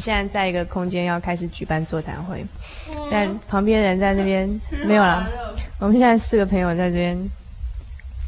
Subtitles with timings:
[0.00, 2.44] 现在在一个空间要开始举办座谈会，
[3.10, 4.48] 在旁边人在那边
[4.84, 5.28] 没有了。
[5.78, 7.30] 我们现在四个朋友在这边，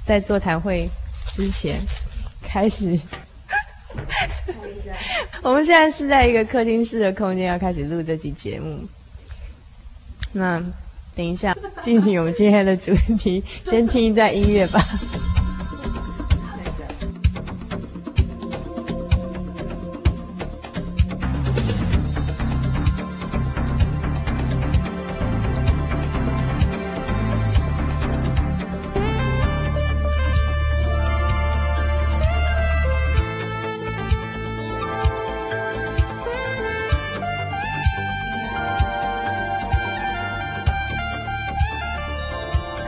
[0.04, 0.88] 在座谈会
[1.32, 1.76] 之前
[2.42, 2.98] 开始。
[5.42, 8.86] 我们现在是在一个客厅式的空间，要开始录这期节目。
[10.32, 10.62] 那
[11.14, 14.80] 等一下进行我们今天的主题，先听一段音乐吧。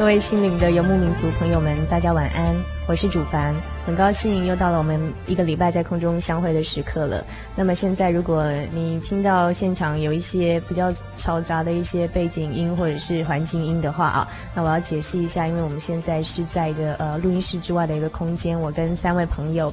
[0.04, 2.54] 各位心灵的游牧民族朋友们，大家晚安，
[2.86, 3.54] 我是主凡，
[3.86, 7.24] 很高兴又到了我们一个礼拜在空中相会的时刻了。
[7.56, 19.72] 那么现在，如果你听到现场有一些比较嘈杂的一些背景音或者是环境音的话啊，那我要解释一下，因为我们现在是在一个呃录音室之外的一个空间，我跟三位朋友。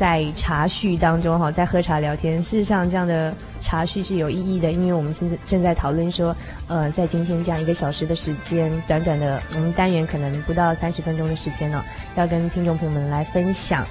[0.00, 2.42] 在茶叙当中哈，在喝茶聊天。
[2.42, 6.34] 事实上，这样的茶叙是有意义的，因为我们现在正在讨论说，
[6.68, 11.84] 呃，在今天这样一个小时的时间，短短的我们单元可能不到三十分钟的时间呢，
[12.16, 13.86] 要跟听众朋友们来分享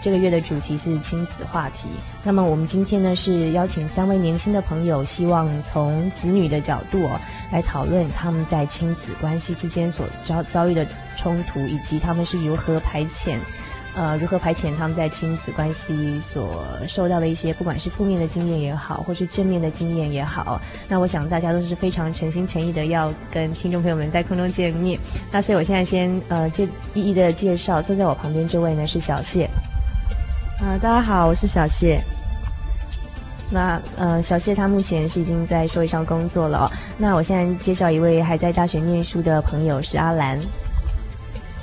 [0.00, 1.88] 这个月的主题是亲子话题。
[2.22, 7.20] 那么我们今天呢是邀请三位年轻的朋友，希望从子女的角度哦
[7.50, 10.86] 来讨论他们在亲子关系之间所遭遭遇的
[11.16, 13.38] 冲突，以及他们是如何排遣。
[13.98, 24.96] 呃，如何排遣他们在亲子关系所受到的一些，不管是负面的经验也好，或是正面的经验也好，那我想大家都是非常诚心诚意的要跟听众朋友们在空中见面。
[25.32, 29.46] 那所以我现在先呃介一一的介绍，坐在我旁边这位呢是小谢。
[30.60, 32.00] 啊、呃，大家好，我是小谢。
[33.50, 36.70] 那呃，小谢他目前是已经在社会上工作了哦。
[36.96, 40.38] 那我现在介绍一位还在大学念书的朋友是阿兰。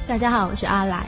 [0.05, 1.07] 大家好，我是阿兰。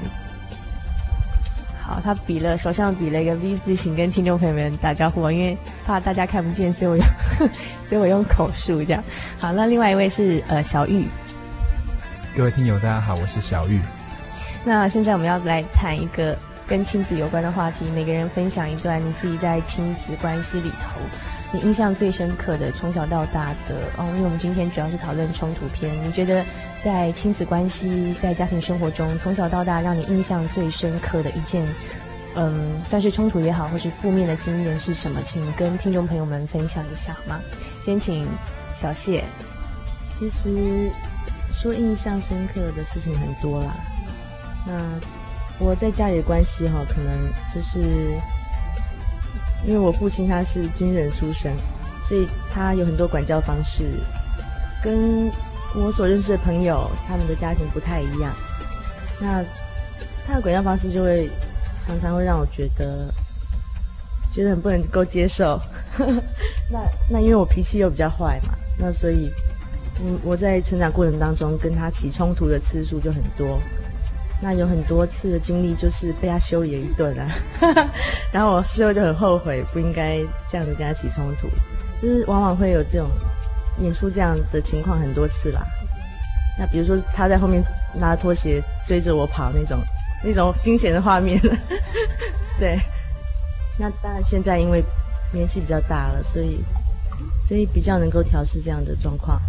[1.88, 7.06] 好，他比了手上比了一个 V 字形，跟听众朋友们打招呼啊，因为怕大家看不见，所以我用，
[7.88, 9.02] 所以我用口述这样。
[9.40, 11.08] 好，那另外一位是呃小玉。
[12.36, 13.80] 各位听友，大家好，我是小玉。
[14.66, 16.38] 那现在我们要来谈一个
[16.68, 21.00] 跟亲子有关的话题，每个人分享一段你自己在亲子关系里头。
[21.54, 25.90] 你印象最深刻的，从小到大的哦，因为我们今天主要是讨论冲突篇。
[26.06, 26.44] 你觉得
[26.82, 31.66] 在亲子关系、在家庭生活中，从小到大让你印象最深刻的一件，
[32.36, 35.22] 嗯，算是冲突也好，或是负面的经验是什么？
[35.24, 37.40] 请跟听众朋友们分享一下好吗？
[37.82, 38.28] 先请
[38.76, 39.24] 小谢。
[40.20, 40.92] 其实
[41.50, 43.74] 说印象深刻的事情很多啦。
[44.66, 44.74] 那
[45.60, 48.20] 我在家里的关系哈，可能就是。
[49.68, 51.52] 因为我父亲他是军人出身，
[52.08, 53.84] 所以他有很多管教方式，
[54.82, 55.30] 跟
[55.76, 58.34] 我所认识的朋友他们的家庭不太一样。
[59.20, 59.44] 那
[60.26, 61.30] 他的管教方式就会
[61.82, 63.14] 常常会让我觉得
[64.32, 65.60] 觉得很不能够接受。
[66.72, 69.30] 那那因为我脾气又比较坏嘛，那所以
[70.00, 73.60] 嗯我在成长过程当中跟他起冲突的次数就很多。
[74.40, 77.28] 那有很多次的经历，就是被他修理了一顿啊，
[78.32, 80.20] 然后我事后就很后悔，不应该
[80.50, 81.48] 这样子跟他起冲突，
[82.02, 83.10] 就是往往会有这种
[83.82, 85.62] 演出这样的情况很多次啦。
[86.60, 87.64] 那比如说他在后面
[87.96, 89.80] 拿拖鞋追着我跑那种
[90.24, 91.40] 那种惊险的画面，
[92.60, 92.80] 对。
[93.80, 94.84] 那当然现在因为
[95.32, 96.64] 年纪比较大了，所以
[97.48, 99.40] 所以比较能够调适这样的状况。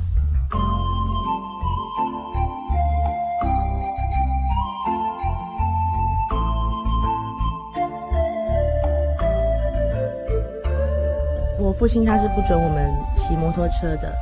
[11.78, 14.12] 父亲他是不准我们骑摩托车的，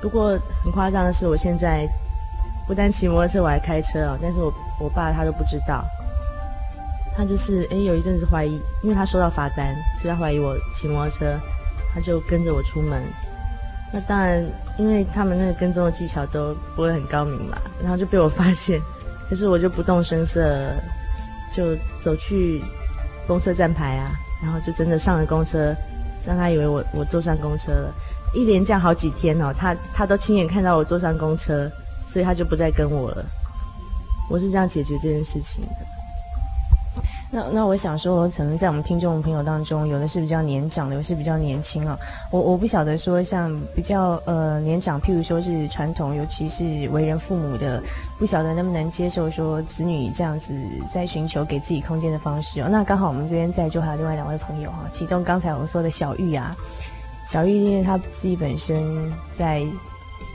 [0.00, 1.84] 不过很夸张的是，我现在
[2.66, 4.18] 不但骑摩托车，我还开车啊！
[4.22, 5.84] 但是我我爸他都不知道，
[7.16, 8.52] 他就是诶，有一阵子怀疑，
[8.84, 11.40] 因为他收到罚单，所以他怀疑我骑摩托车，
[11.92, 13.02] 他就跟着我出门。
[13.92, 14.42] 那当然，
[14.78, 18.80] 因为他们那个跟踪的技巧都不会很高明嘛，然后就被我发现，
[19.28, 20.72] 可是我就不动声色，
[21.52, 22.62] 就走去
[23.26, 25.74] 公车站牌啊，然后就真的上了公车。
[26.26, 27.94] 让他以为我我坐上公车了，
[28.34, 31.70] 一连这样好几天哦，他他都亲眼看到我坐上公车，
[32.06, 33.24] 所以他就不再跟我了。
[34.30, 36.01] 我是这样解决这件事情的。
[37.34, 41.98] 那那我想说，可能在我们听众朋友当中，有的是比较年长的，有的是比较年轻啊。
[42.30, 47.82] 我我不晓得说，像比较呃年长，譬如说是传统，尤其是为人父母的，
[48.18, 50.52] 不晓得能不能接受说子女这样子
[50.92, 52.68] 在寻求给自己空间的方式哦。
[52.70, 56.54] 那刚好我们这边在就还有另外两位朋友哈，其中刚才我们说的小玉啊，
[57.26, 59.64] 小玉因为她自己本身在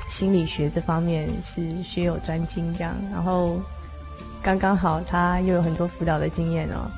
[0.10, 3.56] 心理学这方面是学有专精这样，然后。
[4.48, 6.90] 刚刚好，他又有很多辅导的经验哦。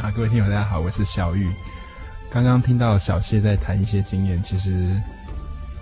[0.00, 1.46] 啊，各位听友，大家好，我是小玉。
[2.30, 4.98] 刚刚听到小谢在谈一些经验，其实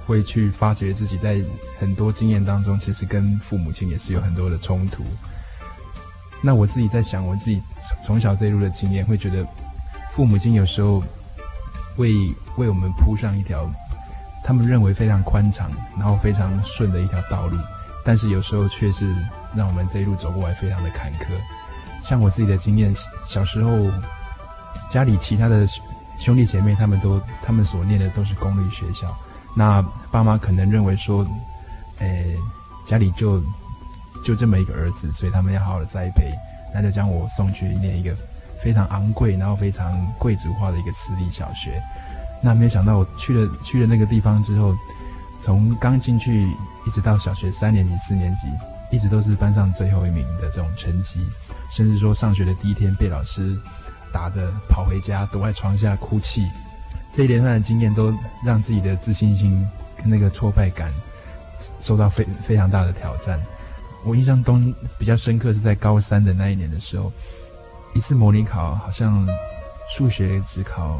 [0.08, 1.40] 会去发觉自己在
[1.78, 5.04] 很多经验当中，其实跟父母亲也是有很多的冲突。
[6.42, 7.62] 那我自己在想，我自己
[8.04, 9.46] 从小这一路的经验，会觉得
[10.10, 11.00] 父母亲有时候
[11.96, 12.12] 为
[12.56, 13.70] 为我们铺上一条
[14.42, 17.56] 他们认为非常宽敞，然后非常顺的一条道路。
[18.04, 19.14] 但是有时候却是
[19.54, 21.26] 让我们这一路走过来非常的坎坷。
[22.02, 22.94] 像我自己的经验，
[23.26, 23.90] 小时候
[24.90, 25.66] 家里其他的
[26.18, 29.14] 兄弟姐妹他们都他们所念的都是公立学校，
[29.54, 31.26] 那爸妈可能认为说，
[31.98, 32.36] 诶，
[32.86, 33.40] 家里就
[34.24, 36.32] 就这么一个儿子，所以他们要好好的栽培，
[36.74, 38.16] 那就将我送去念一个
[38.62, 41.82] 非常昂贵然后非常贵族化的一个私立小学。
[42.42, 44.74] 那没想到我去了去了那个地方之后，
[45.38, 46.50] 从刚进去。
[46.86, 48.46] 一直到小学三年级、四年级，
[48.90, 51.26] 一直都是班上最后一名的这种成绩，
[51.70, 53.56] 甚至说上学的第一天被老师
[54.12, 56.48] 打得跑回家，躲在床下哭泣。
[57.12, 60.92] 这一连串的经验都让自己的自信心跟那个挫败感
[61.80, 63.40] 受到非非常大的挑战。
[64.04, 67.12] 我印象中比较深刻是在高三的那一年的时候，
[67.94, 69.26] 一次模拟考，好像
[69.94, 70.98] 数学只考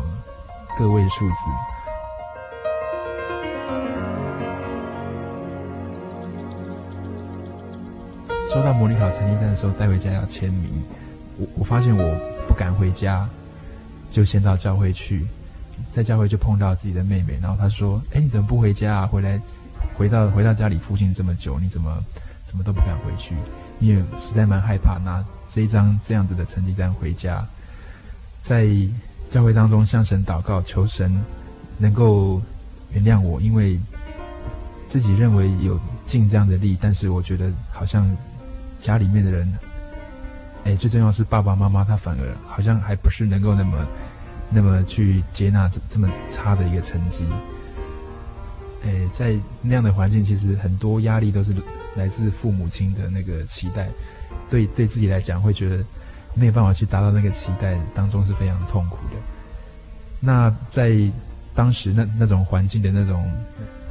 [0.79, 1.80] 个位数字。
[8.53, 10.69] 收到模拟考成绩单的时候，带回家要签名。
[11.39, 12.03] 我我发现我
[12.49, 13.25] 不敢回家，
[14.11, 15.25] 就先到教会去。
[15.93, 19.07] 在教会就碰到自己的妹妹，然后她说：“哎，你怎么不回家啊？
[19.07, 19.41] 回来，
[19.97, 21.97] 回到回到家里附近这么久，你怎么
[22.45, 23.37] 怎么都不敢回去？
[23.79, 27.47] 你也实在蛮害怕拿这一张这样子的成绩单回家。”
[28.43, 28.67] 在
[29.31, 31.09] 教会当中向神祷告，求神
[31.79, 32.43] 能够
[32.93, 33.79] 原谅我，因为
[34.89, 38.11] 自己认为有尽这样的力，但是我觉得好像。
[38.81, 39.53] 家里面的人，
[40.65, 43.87] 哎，最重要是爸爸妈妈，他反而好像还不是能够那么，
[44.49, 47.25] 那么去接纳这这么差的一个成绩。
[48.83, 51.55] 哎，在那样的环境，其实很多压力都是
[51.95, 53.89] 来自父母亲的那个期待，
[54.49, 55.85] 对对自己来讲，会觉得
[56.35, 59.17] 没有办法去达到那个期待当中是非常痛苦的。
[60.21, 60.97] 那在
[61.55, 63.31] 当时那那种环境的那种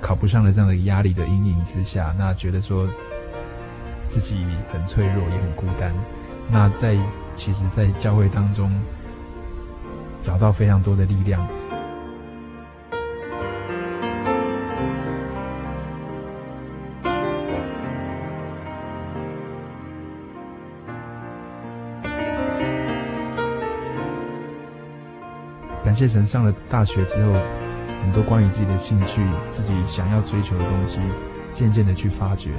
[0.02, 2.90] 考不上的这样的压力的阴影之下，那觉得说。
[4.10, 5.94] 自己很脆弱，也很孤单。
[6.52, 6.98] 那在
[7.36, 8.70] 其实，在教会当中
[10.22, 11.48] 找到非常多的力量。
[25.86, 27.34] 感谢神，上了大学之后，
[28.04, 31.00] 很多关于自己的兴趣、自己想要追求的东西，
[31.54, 32.52] 渐渐的去发掘。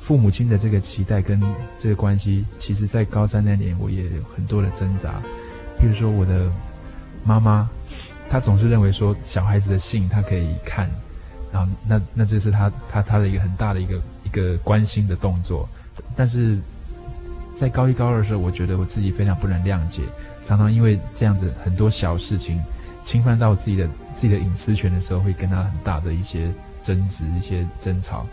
[0.00, 1.40] 父母亲的这个期待跟
[1.76, 5.20] 这个关系，其实，在高三那年，我也有很多的挣扎。
[5.78, 6.50] 比如说，我的
[7.24, 7.68] 妈妈，
[8.30, 10.90] 她总是认为说，小孩子的信她可以看，
[11.52, 15.68] 然后那那这是她她她的一个很大的一个一个关心的动作。
[16.16, 16.58] 但是
[17.54, 20.02] 在高一高二的时候，我觉得我自己非常不能谅解，
[20.44, 22.62] 常常因为这样子很多小事情
[23.04, 26.50] 侵犯到自己的自己的隐私权的时候，会跟她很大的一些
[26.82, 28.26] 争执、一些争吵。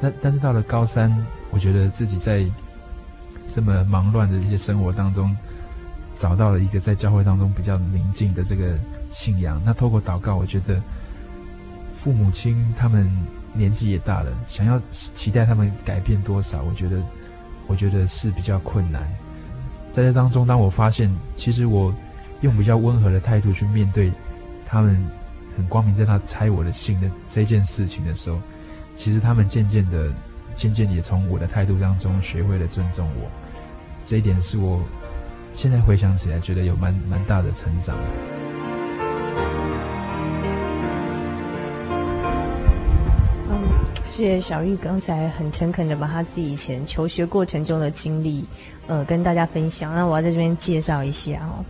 [0.00, 1.14] 但但是到了高三，
[1.50, 2.44] 我觉得自己在
[3.50, 5.36] 这么忙乱的一些生活当中，
[6.16, 8.78] 找到了一个在教会当中比较宁静的这个
[9.10, 9.60] 信仰。
[9.64, 10.80] 那透过祷告，我觉得
[12.02, 13.10] 父母亲他们
[13.54, 16.96] 年纪也大了，想要期待他们改变多少，我觉得
[17.66, 19.08] 我觉得是比较困难。
[19.92, 21.92] 在这当中，当我发现其实我
[22.42, 24.12] 用比较温和的态度去面对
[24.64, 24.96] 他们
[25.56, 28.38] 很光明正大拆我的信的这件事情的时候，
[28.98, 30.10] 其实他们渐渐的、
[30.56, 33.30] 渐渐也从我的态度当中学会了尊重我。
[34.04, 34.82] 这一点是我
[35.52, 37.94] 现在回想起来觉得有蛮蛮大的成长。
[43.48, 43.62] 嗯，
[44.10, 48.44] 谢谢小玉刚才很诚恳的把他自己以前求学过程中的经历，
[48.88, 49.94] 呃，跟大家分享。
[49.94, 51.64] 那我要在这边介绍一下哦，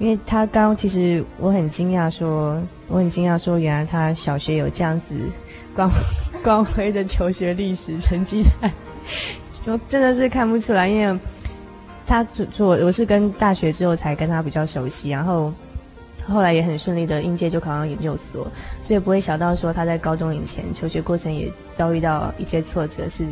[0.00, 5.14] 因为他刚其实我很惊讶说，我很惊讶说，原来他小学有这样子
[5.76, 5.88] 光
[6.42, 8.72] 光辉的求学历史成绩单，
[9.64, 11.18] 就真的是看不出来，因为。
[12.06, 15.52] 他做，我是跟大学之后才跟他比较熟悉，然后
[16.26, 18.48] 后来也很顺利的应届就考上研究所，
[18.82, 23.24] 所以不会想到说他在高中以前求学过程也遭遇到一些挫折，是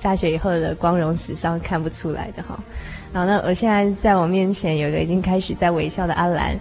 [0.00, 2.56] 大学以后的光荣史上看不出来的哈。
[3.12, 6.56] 然后呢，我现在在我面前有一个已经开始在微笑的阿兰，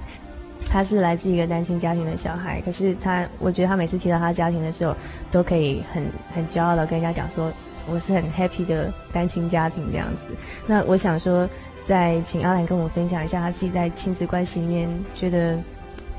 [0.65, 4.95] 他是来自一个单亲家庭的小孩，可是他，我觉得他每次提到他家庭的时候，
[5.29, 7.51] 都可以很很骄傲的跟人家讲说。
[7.89, 10.27] 我是很 happy 的单亲家庭这样子，
[10.67, 11.49] 那我想说，
[11.83, 15.57] 再请阿兰跟我分享一下他自己在亲子关系里面觉得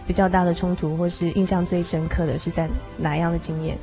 [0.05, 2.69] 比较大的冲突，或是印象最深刻的是在
[2.99, 3.79] 哪样的经验？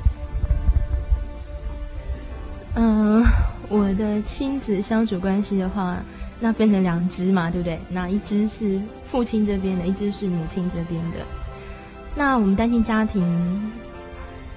[2.74, 3.24] 嗯，
[3.70, 5.96] 我的亲子相处关系的话，
[6.40, 7.78] 那分成两支嘛，对不对？
[7.88, 8.80] 那一支是
[9.10, 11.18] 父亲这边的，一只是母亲这边的。
[12.16, 13.70] 那我们单亲家庭，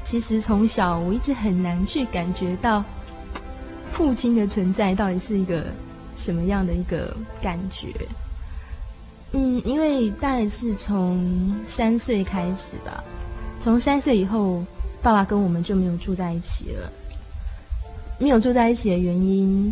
[0.03, 2.83] 其实从小我一直很难去感觉到。
[3.91, 5.65] 父亲的存在到底是一个
[6.15, 7.89] 什么样的一个感觉？
[9.33, 13.03] 嗯，因为大概是从三岁开始吧。
[13.59, 14.65] 从三岁以后，
[15.03, 16.91] 爸爸跟我们就没有住在一起了。
[18.17, 19.71] 没有住在一起的原因，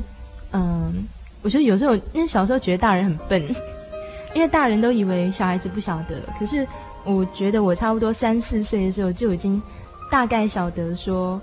[0.51, 0.93] 嗯，
[1.41, 3.41] 我觉得有时候因为小时候觉得大人很笨，
[4.35, 6.15] 因为大人都以为小孩子不晓得。
[6.39, 6.67] 可是
[7.03, 9.61] 我觉得我差不多三四岁的时候就已经
[10.09, 11.39] 大概晓得说。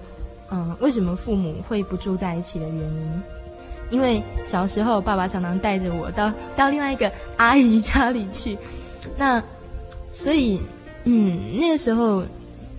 [0.51, 3.23] 嗯，为什么父母会不住在一起的原因？
[3.91, 8.57] 因为小时候爸爸常常带着我到到另外一个阿姨家里去，
[9.19, 9.43] 那
[10.11, 10.59] 所以
[11.05, 12.25] 嗯，那个时候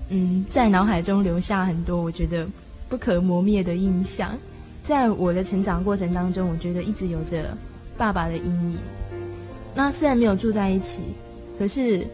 [0.10, 2.44] 嗯，在脑海中留下很多我觉得
[2.90, 4.36] 不可磨灭的印象。
[4.84, 7.56] 在我的成长过程当中，我觉得一直有着
[7.98, 8.78] 爸爸的阴影。
[9.76, 11.04] 那虽然没有住在一起，
[11.58, 12.06] 可是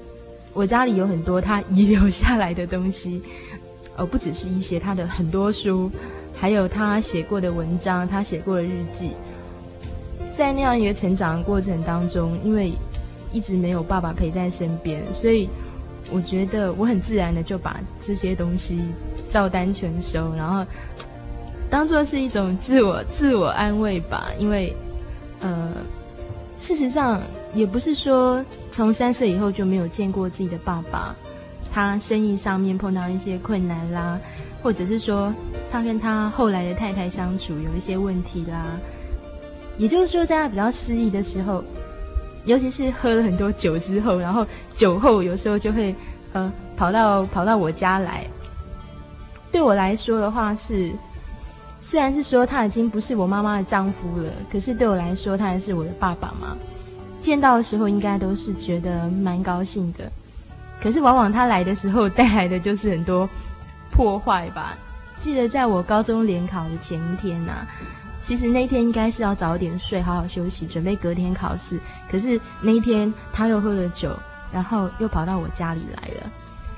[0.54, 3.22] 我家里有很多他遗留下来的东西。
[3.98, 5.90] 而不只是一些他的很多书，
[6.36, 9.12] 还有他写过的文章，他写过的日记。
[10.30, 12.74] 在那样一个成长的过程当中，因为
[13.32, 15.48] 一直没有爸爸陪在身边，所以
[16.12, 18.82] 我觉得我很自然的就把这些东西
[19.30, 20.66] 照单全收，然后
[21.76, 24.28] 当做是一种自我自我安慰吧。
[24.40, 24.74] 因为，
[25.42, 25.74] 呃，
[26.58, 27.22] 事实上
[27.54, 28.42] 也不是说
[28.72, 31.14] 从三岁以后就没有见过自己的爸爸。
[31.74, 34.18] 他生意上面碰到一些困难啦，
[34.64, 35.34] 或者是说
[35.70, 38.80] 他跟他后来的太太相处有一些问题啦，
[39.78, 41.62] 也就是说，在他比较失意的时候，
[42.46, 45.94] 尤其是喝了很多酒之后，然后酒后有时候就会
[46.32, 48.26] 呃跑到跑到我家来。
[49.52, 50.90] 对我来说的话是，
[51.88, 56.58] 虽然是说他已经不是我妈妈的丈夫了，可是对我来说他还是我的爸爸嘛。
[57.22, 60.12] 见到的时候应该都是觉得蛮高兴的。
[60.82, 63.30] 可是往往他来的时候带来的就是很多
[63.92, 64.76] 破坏吧。
[65.20, 67.68] 记得在我高中联考的前一天呐、
[68.20, 71.80] 其实那天应该是要早点睡，好好休息，准备隔天考试。
[72.10, 74.12] 可是那一天他又喝了酒，
[74.52, 76.32] 然后又跑到我家里来了。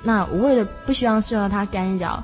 [0.03, 2.21] 那我为了不希望受到他干扰，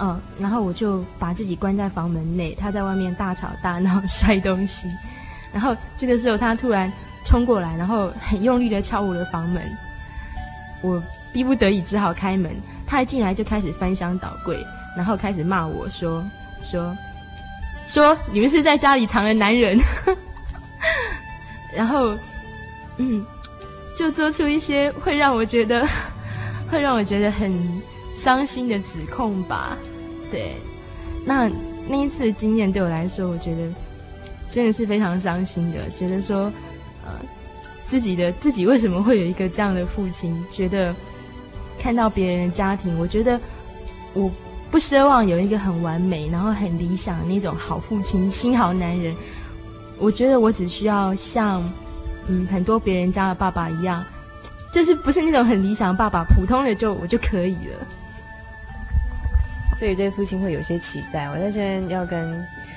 [0.00, 4.88] 嗯，然后我就把自己关在房门内，他在外面大吵大闹 摔东西。
[5.52, 6.90] 然后这个时候他突然
[7.24, 9.62] 冲过来，然后很用力的敲我的房门。
[10.82, 11.02] 我
[11.32, 12.50] 逼不得已只好开门，
[12.86, 14.64] 他一进来就开始翻箱倒柜，
[14.96, 16.24] 然后开始骂我说
[16.62, 16.96] 说
[17.86, 19.78] 说你们是在家里藏了男人，
[21.76, 22.16] 然后
[22.96, 23.22] 嗯，
[23.98, 25.86] 就做出一些会让我觉得
[26.70, 27.52] 会让我觉得很
[28.14, 29.76] 伤心的指控吧。
[30.30, 30.54] 对，
[31.24, 31.50] 那
[31.88, 33.62] 那一次的经验对我来说，我觉得
[34.48, 36.52] 真的是非常伤心的，觉得说
[37.04, 37.10] 呃。
[37.86, 40.32] 自己的自己为什么会有一个这样的父亲？
[40.48, 40.94] 觉得
[41.76, 43.40] 看到别人的家庭，我觉得
[44.14, 44.30] 我
[44.70, 49.12] 不奢望有一个很完美，然后很理想的那种好父亲、新好男人。
[49.98, 51.68] 我觉得我只需要像
[52.28, 54.04] 嗯很多别人家的爸爸一样，
[54.72, 57.86] 就是不是那种很理想的爸爸，普通的就我就可以了。
[59.80, 61.24] 所以对父亲会有些期待。
[61.30, 62.20] 我在这边要跟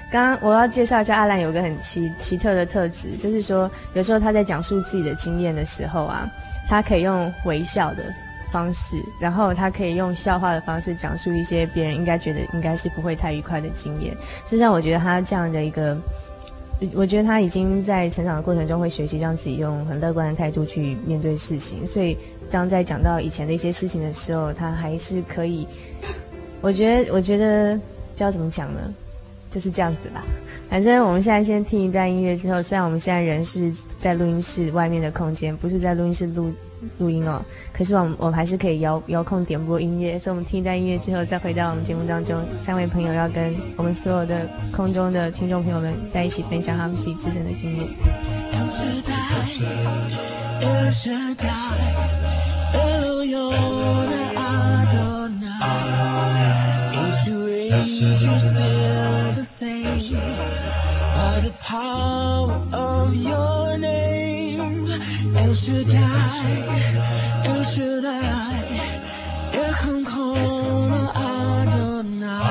[0.10, 6.26] 刚刚我要介绍一下阿兰，有个很奇奇特的特质，就是说有时候他在讲述自己的经验的时候啊，
[6.66, 8.06] 他可以用微笑的
[8.54, 14.16] 方式，然后他可以用笑话的方式讲述一些别人应该觉得应该是不会太愉快的经验。
[14.46, 15.98] 实际上，我觉得他这样的一个。
[16.94, 22.18] 我觉得他已经在成长的过程中会学习让自己用很乐观的态度去面对事情，所以
[22.50, 25.68] 当在讲到以前的一些事情的时候，他还是可以。
[26.64, 27.78] 我觉得，我觉得
[28.16, 28.80] 就要怎么讲呢？
[29.52, 30.24] 就是这样子吧。
[30.70, 36.52] 反正我们现在先听一段音乐之后，虽然我们现在人是在录音室外面的空间，不是在录音室录。
[36.98, 37.42] 录音哦，
[37.72, 42.38] 可是我们我们还是可以遥遥控点播音乐，所以我们听一段音乐之后，再回到我们节目当中。
[42.66, 47.88] 三位朋友要跟我们所有的空中的听众朋友们在一起分享他们自己自身的经验。
[57.74, 60.20] interest still the same.
[61.16, 64.88] By the power of your name,
[65.36, 66.56] El Shaddai,
[67.46, 68.94] El Shaddai,
[69.54, 69.74] El
[70.06, 72.44] Kona Adonai.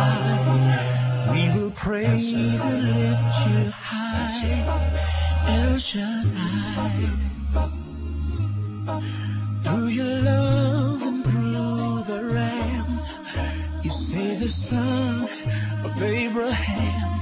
[1.32, 4.64] We will praise and lift you high,
[5.48, 6.92] El Shaddai.
[9.62, 10.81] Through your love.
[14.22, 15.24] me the son
[15.84, 17.20] of Abraham.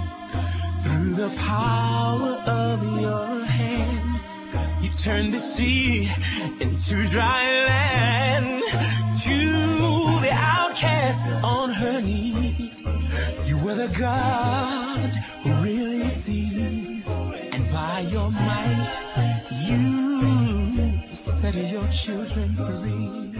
[0.82, 4.20] Through the power of your hand,
[4.82, 6.10] you turned the sea
[6.60, 8.62] into dry land.
[9.26, 9.40] To
[10.26, 12.82] the outcast on her knees,
[13.46, 15.10] you were the God
[15.42, 17.18] who really sees.
[17.54, 18.92] And by your might,
[19.68, 20.68] you
[21.14, 23.39] set your children free.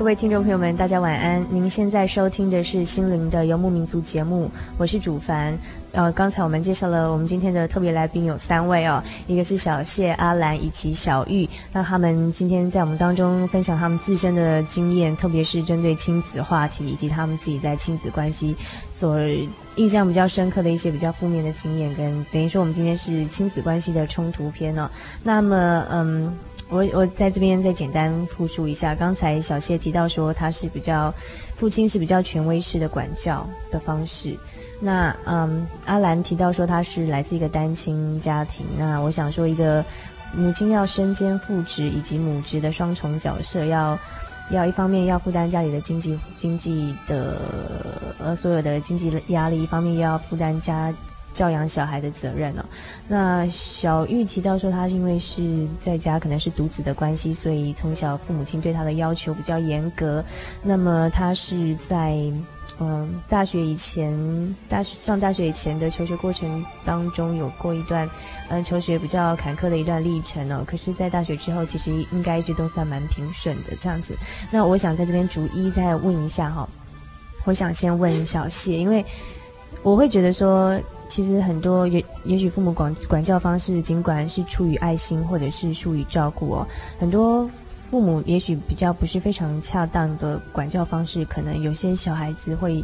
[0.00, 1.46] 各位听众朋友们，大家晚安。
[1.50, 5.54] 您现在收听的是《心灵的游牧民族》节目，我是主凡。
[5.92, 11.46] 呃，刚才我们介绍了我们今天的特别来宾有三位哦，一个是小谢、阿兰以及小玉。
[11.70, 18.56] 那他们今天在我们当中分享他们自身的经验，特别是针对亲子话题以及他们自己在亲子关系
[18.98, 19.18] 所
[19.76, 24.90] 印象比较深刻的一些比较负面的经验，跟等于说我们今天是亲子关系的冲突篇哦。
[25.22, 26.34] 那么，嗯。
[26.70, 31.12] 我我在这边再简单复述一下，刚才小谢提到说他是比较
[31.54, 34.38] 父亲是比较权威式的管教的方式，
[34.80, 39.84] 那嗯，阿兰提到说他是来自一个单亲家庭，那我想说一个
[40.32, 43.98] 母亲要身兼父职以及母职的双重角色，要
[44.52, 47.36] 要一方面要负担家里的经济经济的
[48.18, 50.94] 呃所有的经济压力，一方面又要负担家。
[51.32, 52.64] 教养小孩的责任哦。
[53.08, 60.24] 那小玉提到说，他因为是在家可能是独子的关系，所以从小父母亲对他的要求比较严格。
[60.62, 62.16] 那么他是在
[62.78, 68.08] 嗯大学以前，大学上大学以前的求学过程当中有过一段
[68.48, 70.62] 嗯求学比较坎坷的一段历程哦。
[70.66, 74.14] 可是，在大学之后，其实应该一直都算蛮平顺的这样子。
[74.50, 76.68] 那我想在这边逐一再问一下哈，
[77.44, 79.04] 我想先问小谢，因为
[79.82, 80.78] 我会觉得说。
[81.10, 86.66] 其实很多也也许父母管管教方式，尽管是出于爱心或者是出于照顾哦，
[86.98, 87.46] 很多
[87.90, 92.82] 父母也许比较不是非常恰当的管教方式，可能有些小孩子会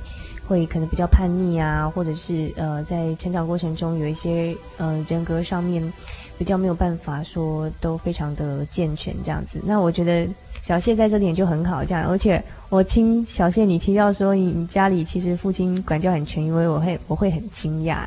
[0.48, 5.92] 会可能比较叛逆啊，或者是呃在成长过程中有一些呃人格上面
[6.36, 9.60] 比较没有办法说都非常的健全这样子。
[9.64, 10.28] 那我觉得
[10.66, 12.42] 小谢在这点就很好，这样而且。
[12.68, 18.04] 我听小谢你提到说，你你家里其实父亲管教很权威，我会我会很惊讶。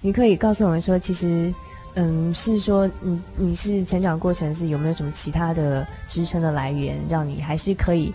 [0.00, 1.52] 你可以告诉我们说，其实，
[1.96, 8.10] 嗯，是说你你是成长过程是有没有什么其他的支撑的来源，让你还是可以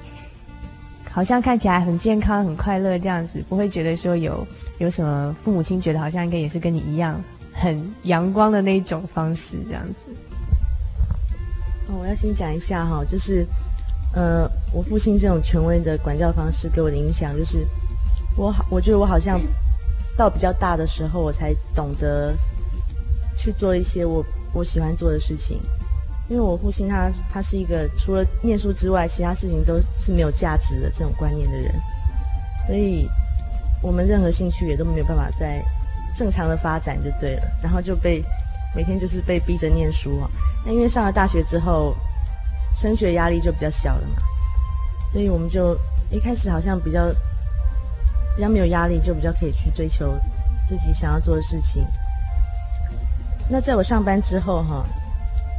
[1.11, 4.43] 好像看起来很健康、很快乐这样子，不会觉得说有
[4.79, 7.21] 有什么父母亲觉得好像应该也是跟你一样
[7.53, 10.11] 很阳光的那一种方式这样子。
[11.87, 13.45] 哦，我要先讲一下哈，就是
[14.15, 17.67] 呃，我父亲这种权威的管教方式给我的影响，就是
[18.37, 19.39] 我好，我觉得我好像
[20.17, 22.33] 到比较大的时候，我才懂得
[23.37, 25.59] 去做一些我我喜欢做的事情。
[26.27, 31.71] 因为我父亲他他是一个除了念书之外，其他事情都是没有价值的这种观念的人，
[32.65, 33.07] 所以
[33.81, 35.61] 我们任何兴趣也都没有办法在
[36.15, 38.23] 正常的发展就对了，然后就被
[38.73, 40.29] 每天就是被逼着念书啊。
[40.65, 41.93] 那因为上了大学之后，
[42.75, 44.21] 升学压力就比较小了嘛，
[45.11, 45.75] 所以我们就
[46.11, 47.09] 一开始好像比较
[48.35, 50.15] 比较没有压力，就比较可以去追求
[50.67, 51.83] 自己想要做的事情。
[53.49, 54.85] 那在我上班之后哈。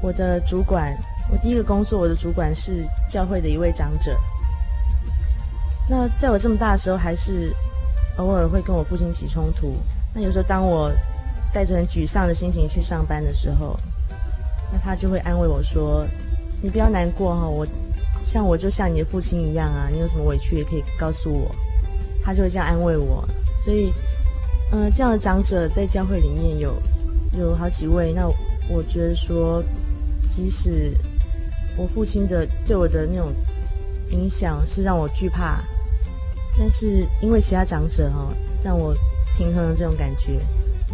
[0.02, 0.94] 我的主管，
[1.32, 4.14] 我第一个工作，我的主管是教会的一位长者。
[5.88, 7.50] 那在我这么大的时候，还是
[8.18, 9.74] 偶尔会跟我父亲起冲突。
[10.12, 10.92] 那有时候，当我
[11.50, 13.80] 带着很沮丧的心情去上班的时候，
[14.70, 16.06] 那他就会安慰我说
[16.62, 17.66] ：“你不要难过哈，我
[18.24, 21.54] 像我就像你的父亲一样啊，你有什么委屈也可以告诉我。”
[22.22, 23.26] 他就会这样安慰我。
[23.64, 23.92] 所以，
[24.72, 26.74] 嗯、这样的长者在教会里面有
[27.38, 28.12] 有好几位。
[28.12, 28.26] 那
[28.68, 29.62] 我觉得说。
[30.28, 30.92] 即使
[31.76, 33.32] 我父亲的对我的那种
[34.10, 35.62] 影响是让我惧怕，
[36.58, 38.92] 但是因为其他长者哈、哦，让我
[39.38, 40.40] 平衡了这种感觉，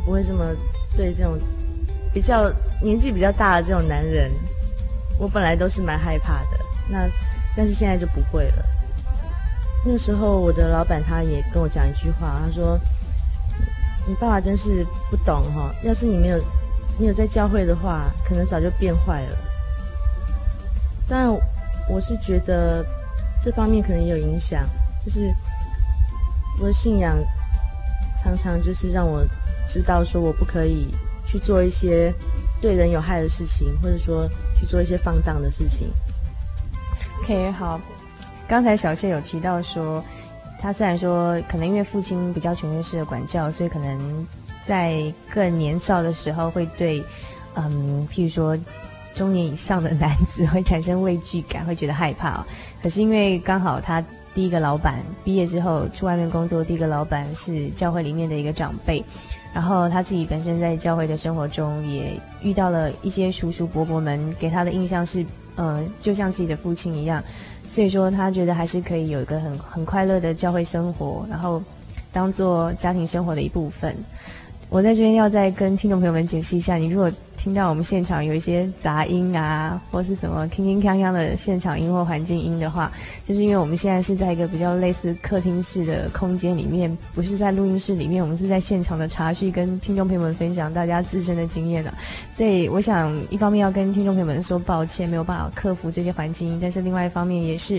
[0.04, 0.44] 不会这么
[0.94, 1.36] 对这种
[2.12, 4.30] 比较年纪比较大的这种男人，
[5.18, 6.58] 我本来都是蛮害怕的。
[6.88, 7.08] 那
[7.56, 8.64] 但是现在就不会了。
[9.84, 12.78] 那时候我的老板他也跟我讲一句话，他说
[14.06, 16.40] ：“你爸爸真是不懂哈、哦，要是你没有。”
[16.98, 19.38] 你有在教会的话，可能早就变坏了。
[21.08, 21.32] 但
[21.88, 22.84] 我是觉得
[23.42, 24.68] 这方面可能也有影响，
[25.02, 25.34] 就是
[26.60, 27.16] 我的信仰
[28.22, 29.24] 常常就是让我
[29.66, 30.94] 知道说我不可以
[31.24, 32.12] 去做一些
[32.60, 34.28] 对人有害的事情，或者说
[34.62, 35.90] 去做一些放荡的事情。
[37.22, 37.78] OK，好。
[38.48, 40.02] 刚才小谢有提到说，
[40.58, 44.26] 他虽然说可能因为父亲比较权威式的管教，所以可能。
[44.64, 47.02] 在更年少的时候，会对，
[47.56, 48.56] 嗯，譬如说
[49.12, 52.46] 中年以上的男子会产生畏惧感，会觉得害怕。
[52.80, 54.00] 可是因为刚好他
[54.32, 59.04] 第一个老板毕业之后去外面工作，第一个老板是教会里面的一个长辈，
[59.54, 65.24] 然后他自己本身在教会的生活中也遇到了一些叔叔伯伯们给他的印象是，
[65.56, 67.22] 呃，就像自己的父亲一样，
[67.66, 71.62] 所以说他觉得还是可以有一个很很快乐的教会生活，然后
[72.12, 73.96] 当做家庭生活的一部分。
[74.72, 82.90] 我在这边要再跟听众朋友们解释一下，你如果听到我们现场有一些杂音啊，或是什么铿铿锵锵的现场音或环境音的话，
[83.22, 91.92] 就是因为我们现在是在一个比较类似客厅式的空间里面，不是在录音室里面，我们是在现场的茶叙跟听众朋友们分享大家自身的经验的，
[92.34, 97.78] 所以我想一方面要跟听众朋友们说抱歉，没有办法克服这些环境音，但是另外一方面也是，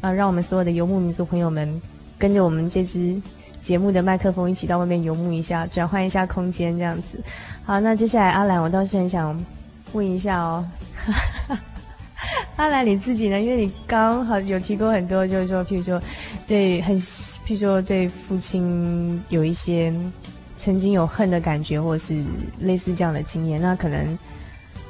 [0.00, 1.82] 啊，让我们所有的游牧民族朋友们
[2.16, 3.20] 跟着我们这支。
[3.60, 7.22] 节目的麦克风一起到外面游牧一下，转换一下空间，这样子。
[7.62, 9.38] 好，那接下来阿兰，我倒是很想
[9.92, 10.66] 问一下哦，
[12.56, 13.40] 阿兰你自己呢？
[13.40, 16.00] 因为你刚好有提过很多，就是说，譬如说，
[16.46, 19.92] 对很，譬如说对父亲有一些
[20.56, 22.22] 曾经有恨的感觉，或是
[22.60, 23.60] 类似这样的经验。
[23.60, 24.18] 那可能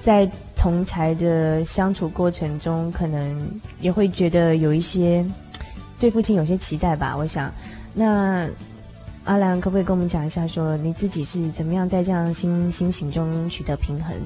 [0.00, 5.24] 在同侪的相处过程中，可能也会觉得有一些
[5.98, 7.16] 对父亲有些期待吧。
[7.16, 7.52] 我想。
[7.92, 8.48] 那
[9.24, 14.16] 阿兰可不可以跟我们讲一下，说你自己是怎么样在这样心心情中取得平衡？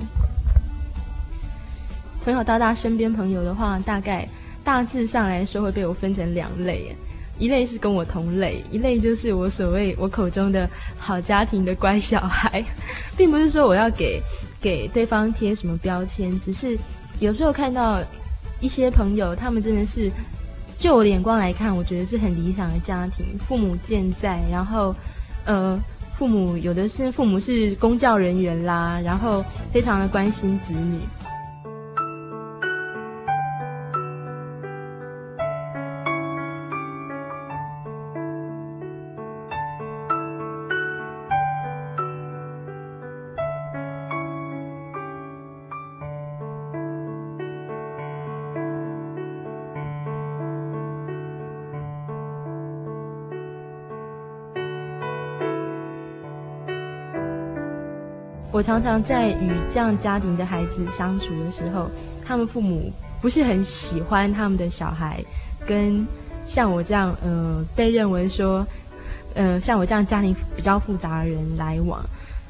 [2.21, 4.29] 从小到大，身边朋友的话，大概
[4.63, 6.95] 大致上来说会被我分成两类，
[7.39, 12.65] 一类是跟我同类，一类就是我所谓我口中的好家庭的乖小孩，
[13.17, 14.23] 并不是说我要给
[14.61, 16.79] 给对方贴什么标签，只是
[17.19, 18.01] 有时候看到
[18.61, 20.11] 一些朋友，他们真的是。
[20.85, 24.95] 就我的眼光来看，我觉得是很理想的家庭，父母健在，然后，
[25.47, 25.81] 呃，
[26.15, 29.43] 父母有的是父母是公教人员啦，然后
[29.73, 30.99] 非常的关心子女。
[58.55, 61.91] 我常常在与这样家庭的孩子相处的时候，
[62.25, 62.89] 他们父母
[63.21, 65.21] 不是很喜欢他们的小孩
[65.67, 66.07] 跟
[66.47, 68.65] 像我这样，呃，被认为说，
[69.35, 72.01] 呃，像我这样家庭比较复杂的人来往。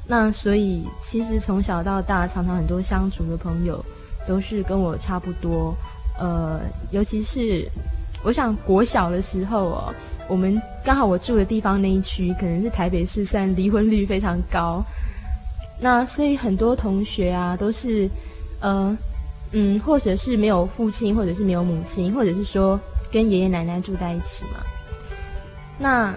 [0.06, 3.82] 那所以，其实从小到大，常常很多相处的朋友
[4.28, 5.74] 都是跟我差不多。
[6.18, 7.66] 呃，尤其是
[8.22, 9.94] 我想国小的时候哦，
[10.28, 14.84] 我们刚好我住的地方那一区，可能是台北市算离婚率非常高。
[15.78, 18.08] 那所以很多同学啊，都是
[18.60, 18.96] 呃
[19.52, 22.78] 嗯，或者是没有父亲，或者是没有母亲，或者是说
[23.12, 24.58] 跟爷爷奶奶住在一起嘛。
[25.78, 26.14] 那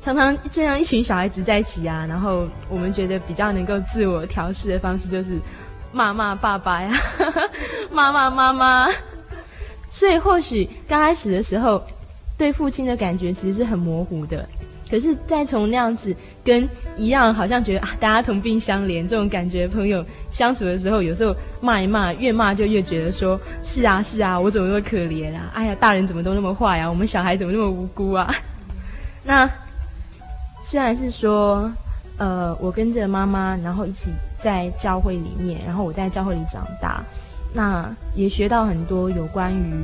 [0.00, 5.38] 常常这样一群小孩子在一起啊，然后我们觉得比较能够自我调试的方式就是
[5.92, 6.92] 骂骂爸爸呀，
[7.90, 8.88] 骂骂妈妈。
[9.90, 11.82] 所以或许刚开始的时候，
[12.36, 14.48] 对父亲的感觉其实是很模糊的。
[14.92, 25.50] 可是再从那样子跟一样，好像觉得啊，大家同病相怜这种感觉，朋友相处的时候，有时候骂一骂，越骂就越觉得说，是啊是啊，我怎么那么可怜啊？
[25.54, 26.86] 哎呀，大人怎么都那么坏呀？
[26.86, 28.32] 我们小孩怎么那么无辜啊？
[29.24, 29.50] 那。
[30.64, 31.68] 虽然是说，
[32.18, 37.02] 呃，我跟着妈妈，然后一起在教会里面，然后我在教会里长大，
[37.52, 39.74] 那也学到很多有关于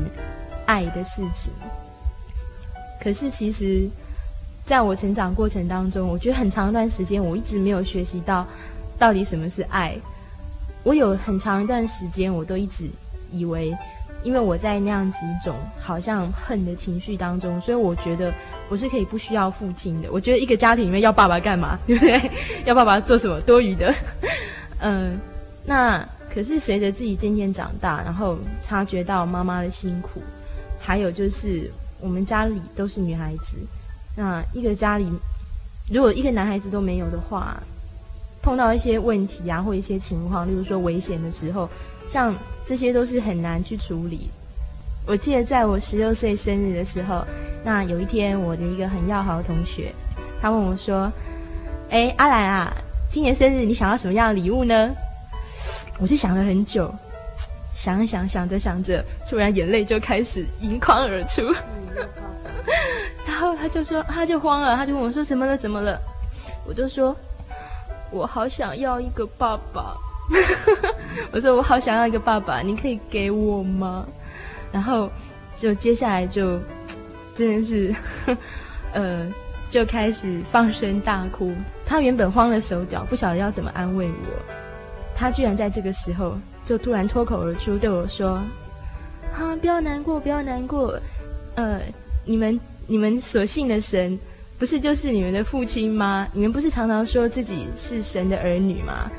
[0.67, 1.53] 爱的事情。
[3.03, 3.91] 可是其实，
[4.69, 8.47] 在我成长过程当中，我觉得很长一段时间，我一直没有学习到
[8.99, 9.97] 到底什么是爱。
[10.83, 12.87] 我有很长一段时间，我都一直
[13.33, 13.75] 以为，
[14.23, 18.31] 因为我在那样子一种好像恨的情绪当中，所以我觉得。
[18.71, 20.13] 我是可以不需要父亲的。
[20.13, 21.79] 我觉得一个家庭里面要爸爸干嘛？
[21.87, 22.31] 对不对？
[22.67, 23.41] 要爸爸做什么？
[23.41, 23.95] 多余的。
[24.81, 25.19] 嗯，
[25.65, 30.21] 那可是随着自己渐渐长大，然后察觉到妈妈的辛苦，
[30.79, 33.57] 还有就是我们家里都是女孩子，
[34.19, 35.09] 那一个家里
[35.89, 37.57] 如果一个男孩子都没有的话，
[38.43, 41.71] 碰到一些问题啊或一些情况，例如说危险的时候，
[42.05, 44.29] 像这些都是很难去处理。
[45.07, 47.25] 我记得在我十六岁生日的时候，
[47.65, 49.95] 那有一天我的一个很要好的同学，
[50.43, 51.11] 他问我说
[51.91, 52.77] ：“哎，阿兰啊，
[53.09, 54.91] 今年生日你想要什么样的礼物呢？”
[56.01, 56.93] 我就想了很久，
[57.73, 61.55] 想一想，想着想着，突然眼泪就开始盈眶而出。
[63.39, 65.57] 然后他就说，他就慌了，他就问我说：“怎么了？
[65.57, 65.97] 怎么了？”
[66.67, 67.17] 我就说
[68.11, 69.97] ：“我好想要一个爸爸。
[71.31, 74.05] ”我说：“我好想要一个爸爸，你可以给我吗？”
[74.73, 75.09] 然后，
[75.57, 76.59] 就接下来就，
[77.33, 77.95] 真的是，
[78.93, 79.33] 呃，
[79.71, 81.55] 就开始放声大哭。
[81.87, 84.55] 他原本慌了手脚，不晓得要怎么安慰我。
[85.15, 88.43] 他居然在这个时候，就突然脱口而出对我说
[89.33, 90.99] ：“啊，不要难过，不要难过。
[91.55, 91.81] 呃，
[92.25, 94.19] 你们你们所信的神，
[94.59, 96.27] 不是就是你们的父亲吗？
[96.33, 99.11] 你们不是常常说自己是神的儿女吗？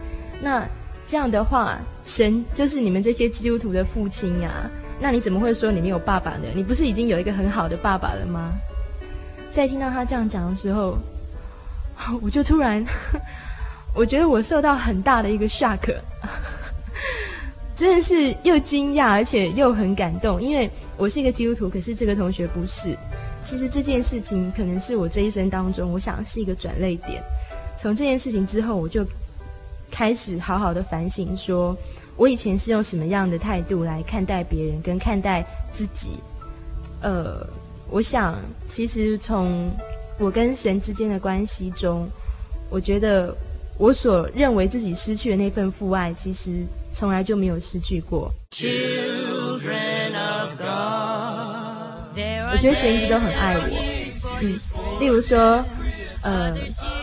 [0.42, 0.68] 那
[1.08, 4.70] 这样的话，神就是你们这些基督徒的父亲呀。”
[5.02, 6.48] 那你怎么会说你没有爸爸呢？
[6.54, 8.52] 你不是已经有一个很好的爸爸了吗？
[9.50, 10.98] 在听到他这样讲的时候，
[12.22, 12.84] 我就突然，
[13.96, 15.96] 我觉得我受到很大的一个 shock，
[17.76, 22.98] 真的是又惊讶而且又很感动，因为我是一个基督徒，可是这个同学不是。
[23.44, 27.24] 其实这件事情可能是我这一生当中，我想是一个转捩点。
[27.78, 29.06] 从这件事情之后，我就
[29.90, 31.76] 开始好好的反省说。
[32.18, 36.20] 我以前是用什么样的态度来看待别人跟看待自己？
[37.02, 37.48] 呃，
[37.90, 38.36] 我想，
[38.68, 39.72] 其实从
[40.18, 42.06] 我跟神之间的关系中，
[42.70, 43.34] 我觉得
[43.78, 48.30] 我所认为自己失去的那份父爱，其实从来就没有失去过。
[48.52, 51.59] Children of God，
[52.52, 53.64] 我觉得神一直都很爱我。
[54.42, 54.56] 嗯，
[55.00, 55.64] 例如说。
[56.22, 56.54] 呃，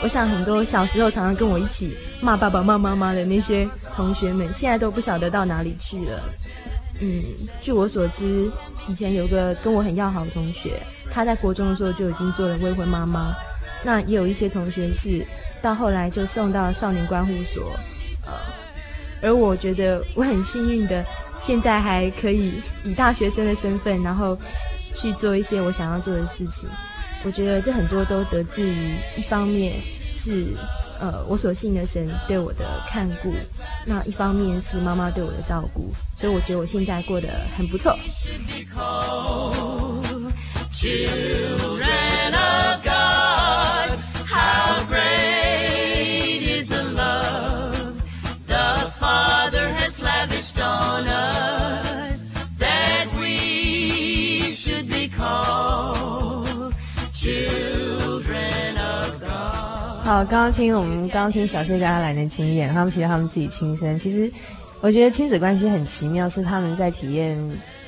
[0.02, 6.20] 我想很多小时候常常跟我一起骂爸爸骂妈妈的那些同学们，现在都不晓得到哪里去了。
[7.00, 7.22] 嗯，
[7.58, 8.52] 据我所知，
[8.86, 10.78] 以前有个跟我很要好的同学，
[11.10, 13.34] 他在国中的时候就已经做了未婚妈妈。
[13.82, 15.24] 那也有一些同学是
[15.62, 17.72] 到后来就送到少年观护所。
[18.26, 18.32] 呃，
[19.22, 21.02] 而我觉得我很幸运的，
[21.38, 22.52] 现在还可以
[22.84, 24.38] 以大学生的身份，然后
[24.96, 26.68] 去做一些我想要做的事情。
[27.24, 29.80] 我觉得这很多都得自于一方面
[30.12, 30.56] 是
[31.00, 33.32] 呃我所信的神对我的看顾，
[33.84, 37.98] 那一方面是妈妈对我的照顾，所以我觉得我现在过得很不错。
[60.06, 63.98] 好，刚刚听我们刚刚听小谢跟阿兰的经验，他们提到他们自己亲身。
[63.98, 64.30] 其实，
[64.80, 67.36] 我觉得亲子关系很奇妙，是他们在体验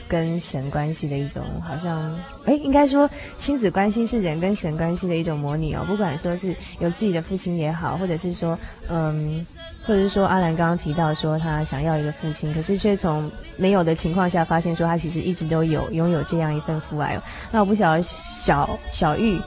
[0.08, 2.12] 跟神关系的一种，好像
[2.44, 5.84] 哎，应该说亲子关系是人跟神关系的一种模拟哦。
[5.86, 9.46] 不管说是有自己的父亲也好，或者是说嗯，
[9.86, 17.22] 或者是说阿兰刚刚提到说他想要一个父亲，可是却从没有的情况下发现说他其实一直都有拥有这样一份父爱哦。
[17.52, 19.40] 那我不晓得小小玉，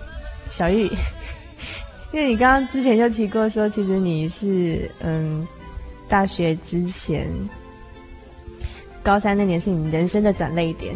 [0.50, 0.90] 小玉。
[2.14, 5.48] 因为你刚刚之前就提过说，其实你是嗯，
[6.10, 7.26] 大学之前
[9.02, 10.94] 高三那年是你人生的转捩点。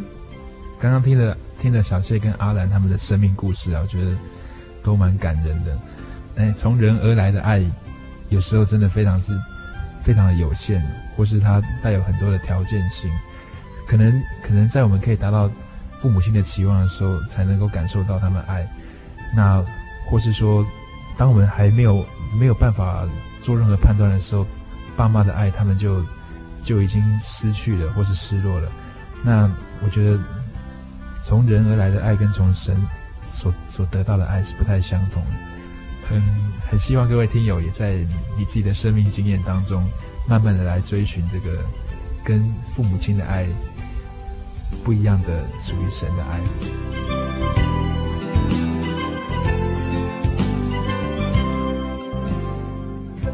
[0.78, 4.12] 刚刚听了听了小谢跟阿兰他们的生命故事啊，我觉得
[4.84, 5.78] 都蛮感人的。
[6.36, 7.64] 哎，从人而来的爱，
[8.28, 9.32] 有时候真的非常是
[10.04, 10.84] 非常的有限，
[11.16, 13.10] 或是它带有很多的条件性，
[13.88, 15.50] 可能可能在我们可以达到
[16.02, 18.68] 父母亲的期望的时候，才能够感受到他们爱。
[19.34, 19.64] 那
[20.12, 20.66] 或是说。
[21.18, 22.06] 当我们还没有
[22.38, 23.08] 没有办法
[23.42, 24.46] 做任何判断的时候，
[24.98, 26.04] 爸妈的爱他们就
[26.64, 28.72] 就已经失去了，或是失落了。
[29.24, 29.50] 那
[29.82, 30.20] 我觉得，
[31.24, 32.76] 从人而来的爱跟从神
[33.24, 35.32] 所所得到的爱是不太相同的。
[36.08, 36.22] 很
[36.70, 39.84] 很希望各位听友也在你，你自己的生命经验当中，
[40.28, 41.64] 慢慢的来追寻这个
[42.24, 43.48] 跟父母亲的爱
[44.84, 47.15] 不一样的属于神的爱。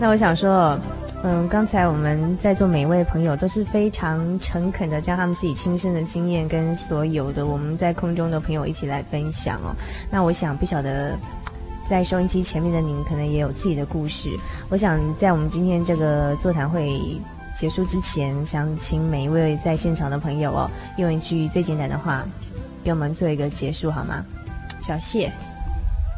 [0.02, 0.76] 那我想说，
[1.22, 9.76] 嗯，刚才我们在座每一位朋友都是非常诚恳的，将他们自己亲身的经验跟所有的我们在空中的朋友一起来分享哦。
[10.10, 11.16] 那我想不晓得，
[11.88, 14.28] 在收音机前面的您可能也有自己的故事。
[14.70, 17.00] 我想在我们今天这个座谈会
[17.56, 22.26] 结束之前，想请每一位在现场的朋友哦，用一句最简单的话，
[22.84, 24.26] 给我们做一个结束好吗？
[24.82, 25.32] 小谢，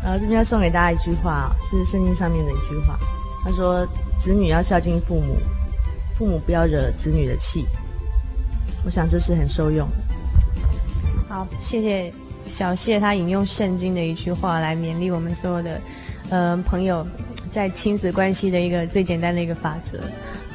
[0.01, 2.97] 然后这边要送给大家一句话，是圣经上面的一句话。
[3.43, 3.85] 他说
[4.21, 5.37] ：“子女要孝敬父母，
[6.17, 7.65] 父母不要惹子女的气。”
[8.85, 9.95] 我想这是很受用的。
[11.27, 12.13] 好，谢谢
[12.45, 15.81] 小谢，他引用圣经的一句话来勉励我们所有的，
[16.29, 17.05] 呃，朋友
[17.51, 19.99] 在亲子关系的一个最简单的一个法则。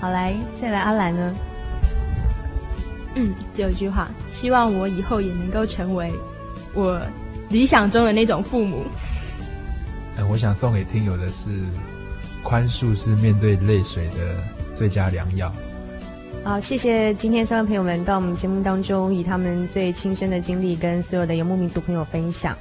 [0.01, 1.35] 好，来，再来阿兰呢？
[3.17, 6.13] 嗯，这有一句话，希望我以后也能够成为
[6.73, 7.01] 我
[7.51, 8.85] 理想中的那种父母。
[10.17, 11.49] 呃，我想送给听友的是。
[12.43, 14.43] 宽恕是面对泪水的
[14.75, 15.53] 最佳良药。
[16.45, 22.57] 好，谢谢今天三位朋友们到我们节目当中，以他们最亲身的经历跟所有的游牧民族朋友分享。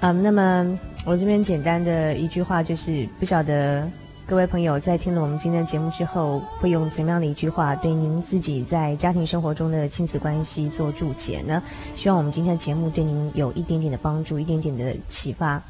[0.00, 3.88] 嗯，那么我这边简单的一句话就是，不晓得
[4.26, 11.62] 各位朋友在听了我们今天的节目之后，会用怎么样的一句话对您自己在家庭生活中的亲子关系做注解呢？
[11.96, 15.60] 希望我们今天的节目对您有一点点的帮助，一点点的启发。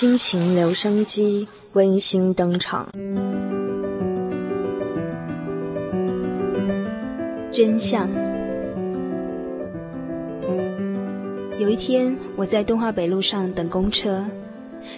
[0.00, 2.88] 亲情留声机温馨登场。
[7.50, 8.08] 真相。
[11.58, 14.24] 有一天，我在东化北路上等公车，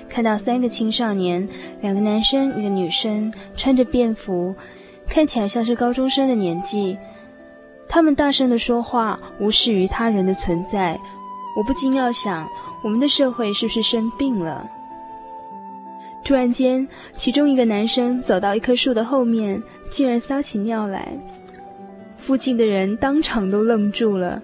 [0.08, 1.48] 看到三个青少年，
[1.80, 4.54] 两个男生，一个女生，穿着便服，
[5.08, 6.96] 看起来像是高中生的年纪。
[7.88, 10.96] 他们大声的说话，无视于他人的存在。
[11.56, 12.48] 我不禁要想，
[12.84, 14.64] 我们的社会是不是生病了？
[16.24, 21.16] 突然间，其中一个男生走到一棵树的后面，竟然撒起尿来。
[22.16, 24.40] 附近的人当场都愣住了。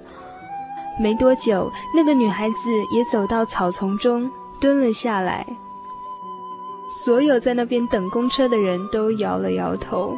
[1.01, 4.29] 没多久，那个女孩子也走到草丛中，
[4.61, 5.47] 蹲了下来。
[7.05, 10.17] 所有在那边等公车的人都摇了摇头。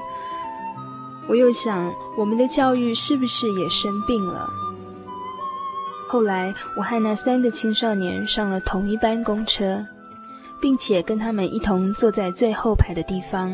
[1.29, 4.49] 我又想，我们的教育是不是也生病了？
[6.09, 9.85] 后来，我和那三个青少年上了同一班公车，
[10.61, 13.53] 并且跟他们一同坐在最后排的地方，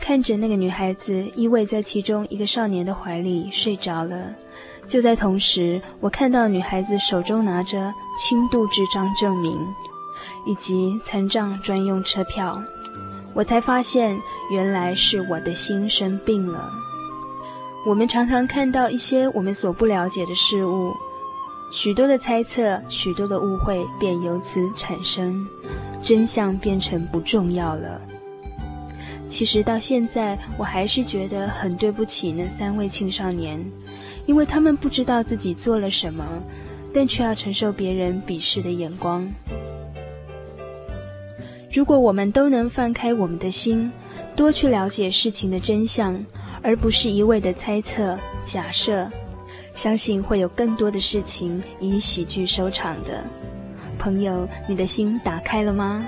[0.00, 4.34] 看着那个女孩子依偎在其中一个少年的怀里睡着了。
[4.86, 9.54] 就在同时，我看到女孩子手中拿着轻度智障证明，
[10.46, 12.58] 以及残障专用车票，
[13.34, 14.18] 我才发现
[14.50, 16.70] 原来是我的心生病了。
[17.86, 20.94] 我们常常看到一些我们所不了解的事物，
[21.70, 25.46] 许多的猜测，许多的误会便由此产生，
[26.02, 28.00] 真相变成不重要了。
[29.28, 33.64] 其实到现在，我还是觉得很对不起那三位青少年。
[34.26, 36.22] 因为他们不知道自己做了什么，
[36.92, 39.26] 但却要承受别人鄙视的眼光。
[41.72, 43.90] 如果我们都能放开我们的心，
[44.36, 46.22] 多去了解事情的真相，
[46.62, 49.10] 而不是一味的猜测、假设，
[49.72, 53.24] 相信会有更多的事情以喜剧收场的。
[53.98, 56.04] 朋友，你的心打开了吗？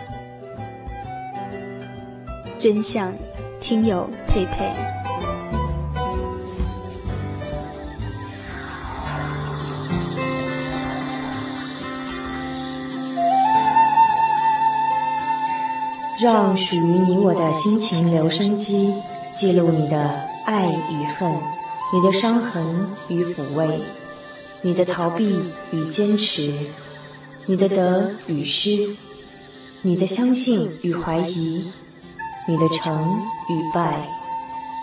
[2.57, 3.13] 真相，
[3.61, 4.73] 听友佩佩。
[16.23, 18.95] 让属于你我的心情留声机，
[19.33, 21.33] 记录你的爱与恨，
[21.95, 23.81] 你的伤痕与抚慰，
[24.61, 25.41] 你的逃避
[25.73, 26.53] 与坚持，
[27.51, 28.91] 你的得与失，
[29.83, 31.65] 你的相信与怀疑，
[32.47, 34.09] 你的成与败，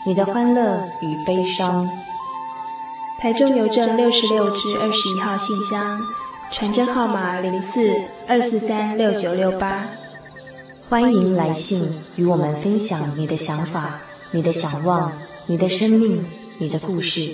[0.06, 1.90] 你的欢乐与悲伤。
[3.22, 5.98] 台中邮政六十六至二十一号信箱，
[6.52, 7.90] 传真号码零四
[8.28, 9.86] 二四三六九六八。
[10.90, 14.02] 欢迎来信与我们分享你的想法、
[14.32, 15.14] 你的想望、
[15.46, 16.22] 你的生命、
[16.58, 17.34] 你的故事。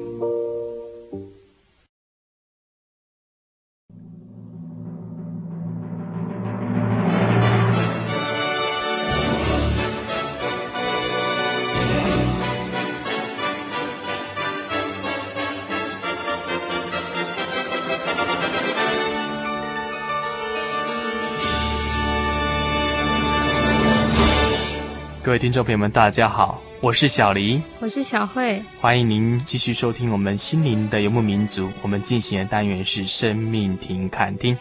[25.31, 31.69] 各位听众朋友们，大家好，我是小黎，我是小慧，欢迎您继续收听我们心灵的游牧民族。
[31.81, 34.57] 我们进行的单元是生命停看听。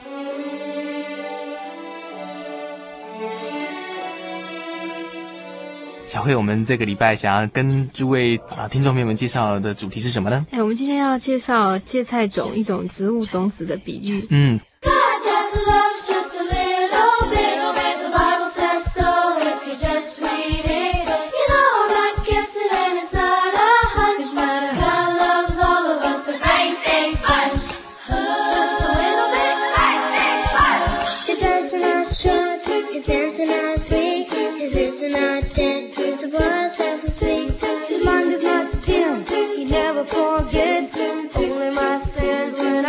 [6.06, 10.46] 小慧，我们这个礼拜想要跟诸位啊听众朋友们介绍的主题是什么呢？
[10.52, 14.24] 哎，我们今天要介绍芥菜种，一种植物种子的比喻。
[14.30, 14.60] 嗯。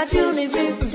[0.02, 0.91] I truly believe.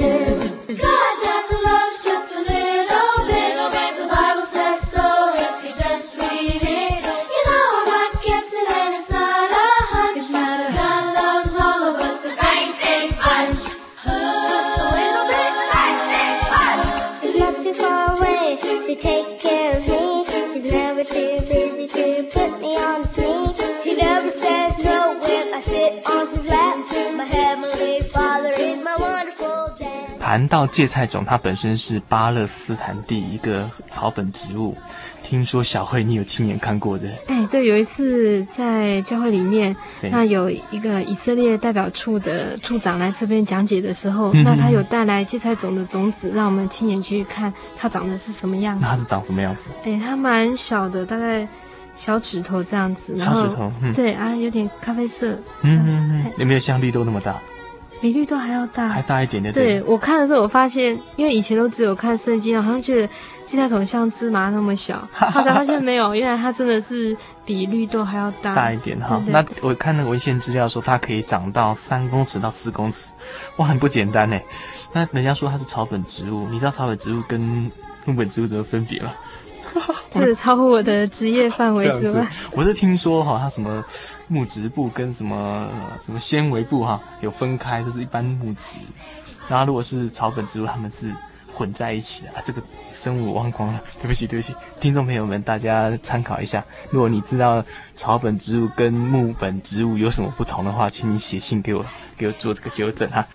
[30.36, 34.76] 谈到芥菜种，它本身是巴勒斯坦地一个草本植物。
[35.24, 37.08] 听说小慧你有亲眼看过的？
[37.26, 39.74] 哎，对，有一次在教会里面，
[40.12, 48.84] 那有一个以色列代表处的处长来这边讲解的时候，嗯、那他有带来芥菜种的种子，让我们亲眼去看它长得是什么样子。
[48.84, 49.70] 那它是长什么样子？
[49.84, 51.48] 哎，它蛮小的，大概
[51.94, 53.16] 小指头这样子。
[53.16, 53.72] 然后小指头。
[53.80, 55.32] 嗯、对啊，有点咖啡色。
[55.62, 56.32] 嗯嗯嗯。
[56.36, 57.40] 有没有像绿豆那么大？
[58.06, 59.52] 比绿豆还要大，还大一点点。
[59.52, 63.12] 对，我看的时候，我发现，因为以前都只有看圣经，好像觉得
[63.44, 69.20] 芥菜种像芝麻那么小，后 来发现没有，原来它真的是比绿豆还要大大一点哈。
[69.26, 73.10] 那我看那个文献资料说，它可以长到三公尺到四公尺，
[73.56, 74.38] 哇，很不简单呢。
[74.92, 77.40] 那人家说它是草本植物，你知道草本植物跟
[78.04, 79.10] 木本植物怎么分别吗？
[80.10, 82.26] 这超乎我的职业范围之外。
[82.52, 83.84] 我是听说哈，它什么
[84.28, 85.68] 木质部跟什么
[86.04, 88.80] 什么纤维部哈有分开，这是一般木质。
[89.48, 91.12] 然后如果是草本植物，它们是
[91.52, 92.42] 混在一起的啊。
[92.44, 92.62] 这个
[92.92, 96.64] 生物我忘光了，对不起对不起，听众朋友们，大家参考一下。
[96.90, 97.64] 如果你知道
[97.94, 101.84] 草本植物跟木本植物有什么不同的话，请你写信给我，
[102.16, 103.26] 给我做这个纠正哈。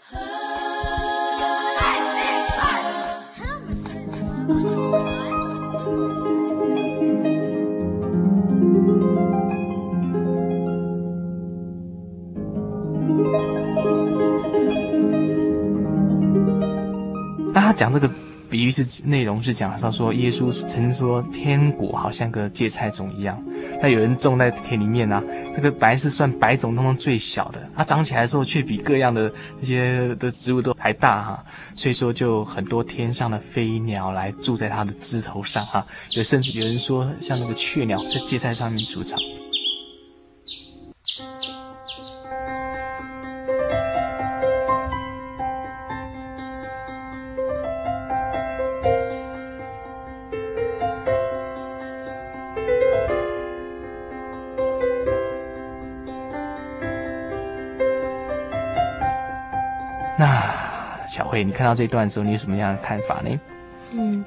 [17.81, 18.07] 讲这个
[18.47, 23.43] 比喻是内容是讲，他说耶稣曾经说天国好像个芥菜种一样，
[23.81, 25.23] 那有人种在田里面啊，
[25.55, 39.17] 这个白是算白种当中最小的，它长起来的时候却比各样的这些的植物都还大哈，所以说就很多天上的飞鸟来住在它的枝头上哈，有甚至有人说像那个雀鸟在芥菜上面筑巢。
[61.31, 63.39] 会，你看到这段的时候，你有什么样的看法呢？
[63.91, 64.23] 嗯，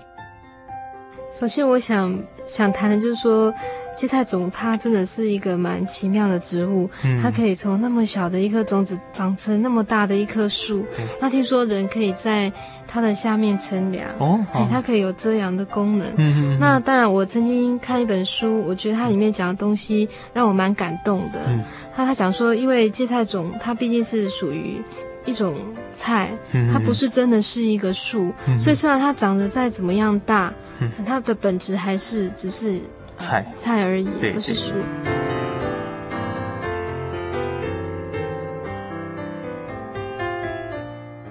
[1.31, 3.53] 首先我想想谈的就是说，
[3.95, 10.83] 芥菜种它真的是一个蛮奇妙的植物，嗯、它可以从那么小的一颗种子长成那么大的一棵树。
[11.21, 12.51] 那听说人可以在
[12.87, 14.41] 它的下面乘凉哦，
[14.71, 16.09] 它可以有遮阳的功能。
[16.17, 21.43] 嗯嗯，那当然，我曾经看一本书，我觉得它里面讲的东西让我蛮感动的。
[21.49, 21.63] 嗯，
[21.95, 24.81] 他他讲说，因为芥菜种它毕竟是属于。
[25.25, 25.55] 一种
[25.91, 26.31] 菜，
[26.73, 32.81] 它不是真的是一个树，嗯、所以虽然它长得再怎么样大，嗯、它的本质还是只是
[33.17, 34.75] 菜、呃、菜而已，不是树。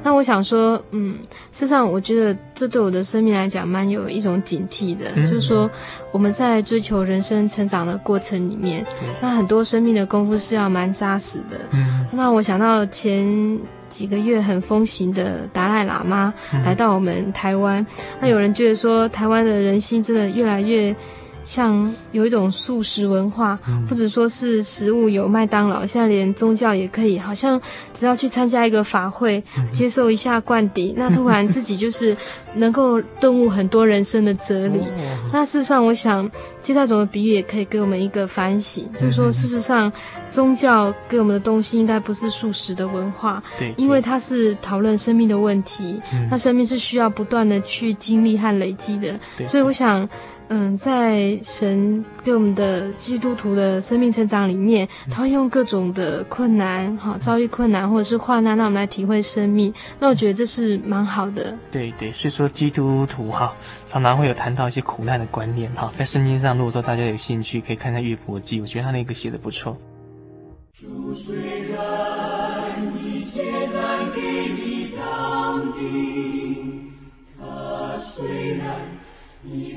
[0.05, 1.17] 那我想说，嗯，
[1.49, 5.69] 事实上，我觉得这对我的生命来讲蛮有一种警惕的，嗯、就是说
[6.11, 8.85] 我们在追求人生成长的过程里面，
[9.21, 11.57] 那很多生命的功夫是要蛮扎实的。
[11.71, 13.57] 嗯、那我想到前
[13.93, 16.33] 几个月很风行的达赖喇嘛
[16.65, 17.87] 来到我们台湾，嗯、
[18.21, 20.95] 那有人觉得说台湾的人心真的越来越。
[21.43, 27.61] 像有一种素食文化，或者说是食物有麦当劳，现在连宗教也可以，好像
[27.93, 32.15] 只要去参加一个法会，接受一下灌顶， 那突然自己就是
[32.55, 34.81] 能够顿悟很多人生的哲理。
[35.31, 36.29] 那事实上，我想
[36.61, 39.91] 芥菜种的比喻也可以给我们一个反省，就是说，事实上
[40.29, 50.07] 宗教给我们的东西应该不是素食的文化，对，因为它是讨论生命的问题，那生命是需要不断的去经历和累积的，所以我想。
[50.55, 59.73] 嗯，在神给我们的基督徒的生命成长里面，他会用各种的困难，哈，遭遇困难或者是患难，让我们来体会生命。
[59.99, 61.57] 那我觉得这是蛮好的。
[61.71, 63.55] 对对，所以说基督徒哈，
[63.87, 69.75] 常常会有谈到一些苦难的观念哈，在圣经上，如果说大家有兴趣，可以看看约伯记，我觉得他那个写的不错。
[70.71, 73.41] 主虽然一切
[73.73, 74.21] 难给
[74.55, 76.91] 你当兵，
[77.39, 78.75] 他虽然。
[79.45, 79.72] 你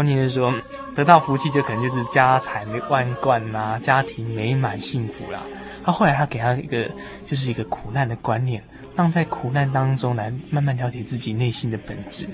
[0.00, 0.50] 观念就是说，
[0.96, 5.42] 得到福气就可能就是家财万贯呐、啊，家庭美满幸福啦。
[5.84, 6.90] 他后来他给他一个
[7.26, 8.64] 就是一个苦难的观念，
[8.96, 12.26] 让在苦难当中来慢慢了解自己内心的本质。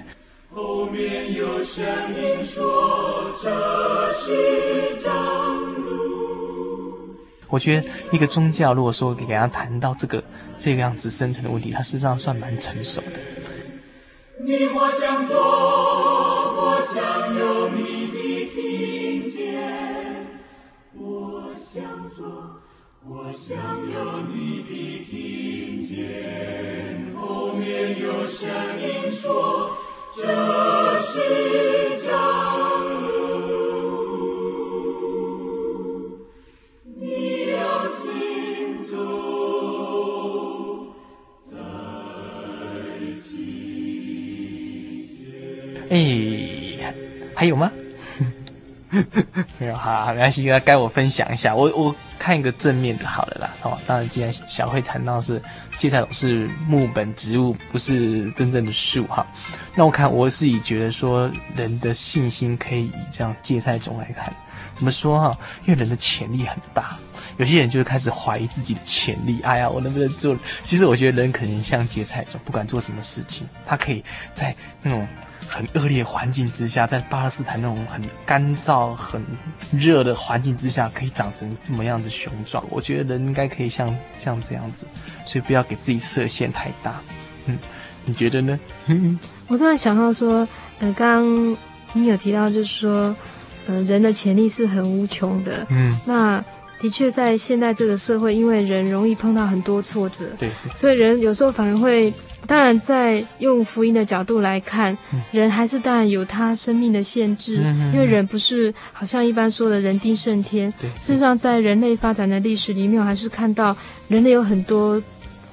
[0.55, 5.13] 后面有声音说这是长
[5.83, 7.17] 路。
[7.49, 10.23] 我觉得一个宗教如果说给他谈到这个
[10.57, 13.21] 这个样子深层的问题，他实际上算蛮成熟的。
[14.39, 16.36] 你我想做。
[16.87, 20.25] 我想有你的听见，
[20.95, 22.61] 我想做，
[23.05, 23.57] 我想
[23.91, 27.13] 有你的听见。
[27.17, 28.49] 后面有声
[28.81, 29.77] 音说，
[30.15, 30.23] 这
[31.01, 31.66] 是
[47.47, 47.71] 有吗？
[49.59, 51.55] 没有，好，没关系，那该我分享一下。
[51.55, 53.51] 我我看一个正面的，好了啦。
[53.63, 55.43] 哦，当然，既然小慧谈到是
[55.77, 59.27] 芥菜种是木本植物，不是真正的树哈。
[59.75, 64.33] 那我看我是以觉得说，人的信心可以以这样芥菜种来看。
[64.73, 65.39] 怎么说哈？
[65.67, 66.97] 因为人的潜力很大，
[67.39, 69.41] 有些人就是开始怀疑自己的潜力。
[69.43, 70.37] 哎呀，我能不能做？
[70.65, 75.07] 其实我觉得人可能像芥菜种，不管做什么事情，他可以在那种。
[75.49, 79.25] 很恶劣环境之下，在巴勒斯坦那种很干燥、很
[79.71, 82.65] 热的环境之下，可以长成这么样子雄壮。
[82.69, 84.89] 我觉得人应该可以像像这样子，
[85.25, 87.01] 所以不要给自己设限太大。
[87.45, 87.57] 嗯，
[88.05, 88.59] 你觉得呢？
[89.47, 90.39] 我突然想到说，
[90.81, 91.57] 呃，刚刚
[91.93, 93.15] 你有提到，就是说，
[93.69, 95.65] 呃，人的潜力是很无穷的。
[95.71, 96.45] 嗯，那
[96.79, 102.13] 的确在现在这个社会，因为人容易碰到很多挫折，对，所以人有时候反而会。
[102.47, 104.97] 当然，在用福音的角度来看，
[105.33, 110.73] 人还是当然有他生命的限制，嗯、因为人不是好像一般说的人定胜天。
[111.01, 115.03] 事实上，在人类发展的历史里面，我还是看到人类有很多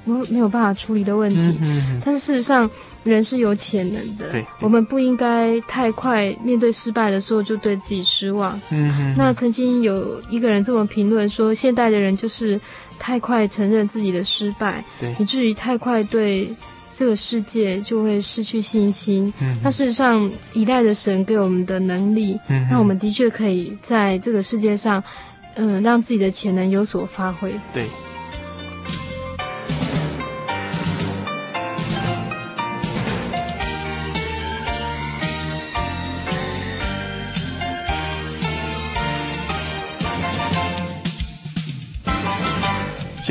[0.05, 1.59] 没没有办法处理的问题。
[1.61, 2.69] 嗯、但是事实上，
[3.03, 4.31] 人是有潜能的。
[4.31, 8.59] 对，我们不应该太快面对失败的时候就对自己失望。
[8.69, 12.59] 嗯、那曾经有一个人这么评论说：现代的人就是
[12.99, 14.83] 太快承认自己的失败，
[15.19, 16.53] 以至于太快对。
[16.95, 19.33] 这个世界就会失去信心。
[19.41, 25.03] 嗯，那事实上依赖着神给我们的能力，嗯，那我们的确可以在这个世界上，
[25.55, 27.51] 嗯，让自己的潜能有所发挥。
[27.73, 27.87] 对。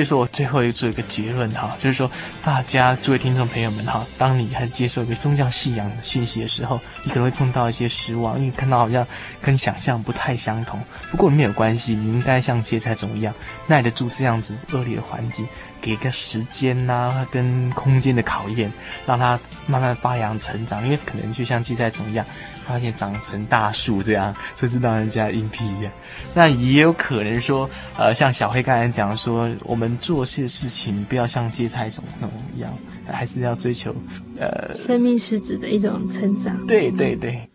[0.02, 2.10] 所以说我最后做一个结论哈，就是说
[2.42, 9.06] 大家诸位听众朋友们哈，当你还是接受一个宗教信仰的讯息的时候，你可能会碰到一些失望，因为看到好像
[9.40, 10.82] 跟想象不太相同。
[11.12, 13.32] 不过没有关系，你应该像芥菜种一样
[13.68, 15.46] 耐得住这样子恶劣的环境，
[15.80, 18.72] 给个时间呐、跟空间的考验，
[19.06, 19.38] 让它
[19.68, 20.82] 慢慢发扬成长。
[20.82, 22.26] 因为可能就像芥菜种一样，
[22.66, 25.92] 发现长成大树这样，甚至让人家应聘一样。
[26.34, 29.92] 那也有可能说，呃，像小黑刚才讲说，我们。
[30.00, 32.72] 做些事情不要像芥菜种那种一样，
[33.06, 33.94] 还是要追求
[34.38, 36.56] 呃生命是指的一种成长。
[36.66, 37.48] 对对对。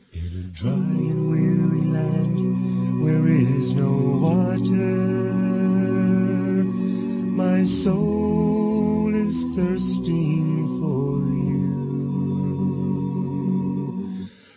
[7.36, 7.64] My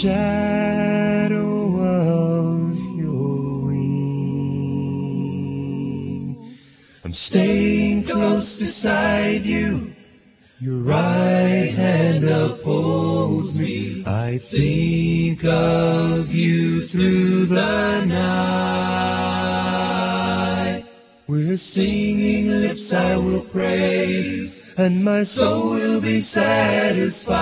[0.00, 3.76] shadow of your wing.
[7.04, 9.92] I'm staying close beside you
[10.58, 14.02] Your right hand upholds me.
[14.06, 18.14] I think of you through the night.
[21.26, 27.36] With singing lips I will praise, and my soul will be satisfied.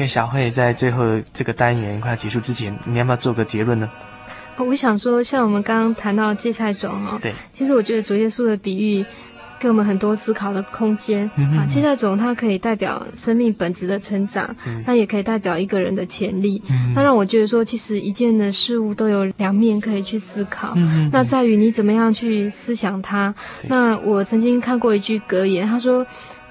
[0.00, 3.86] OK，小慧在最后这个单元快要结束之前，你要不要做个结论呢？
[4.56, 9.04] 哦，我想说，像我们刚刚谈到芥菜种哈，对，其实我觉得主耶稣的比喻
[9.58, 11.30] 给我们很多思考的空间。
[11.36, 16.62] 嗯、啊，芥菜种它可以代表生命本质的成长，它、嗯、也可以代表一个人的潜力。
[16.70, 20.72] 嗯，那让我觉得说，其实一件的事物都有两面可以去思考。
[20.76, 23.34] 嗯，那在于你怎么样去思想它。
[23.64, 26.06] 那我曾经看过一句格言，他说。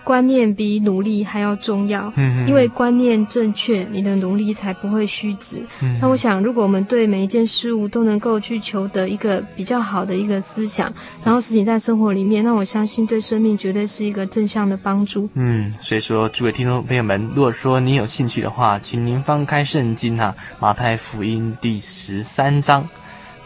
[0.10, 5.62] 观念比努力还要重要，嗯，因为观念正确，你的努力才不会虚掷。
[5.84, 10.92] 嗯，那我想，如果我们对每一件事物都能够去求得一个比较好的一个思想，
[11.24, 15.30] 然后实行在生活里面，那我相信对生命绝对是一个正向的帮助。
[15.36, 22.84] 嗯，所以说，诸位听众朋友们，如果说你有兴趣的话，请您翻开圣经哈，马太福音第十三章。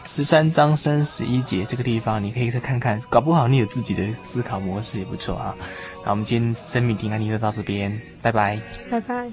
[0.06, 5.56] 十三章三十一节这个地方你可以再看看搞不好你有自己的思考模式也不错啊
[6.04, 8.60] 那我们今天生命平安你就到这边拜拜
[8.92, 9.32] 拜拜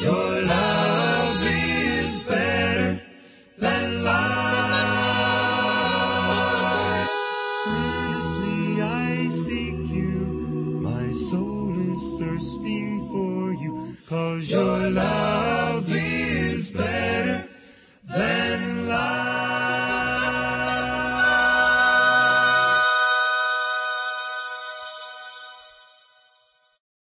[0.00, 3.00] your love is there
[9.90, 15.27] you my soul is thirsty for you cause your love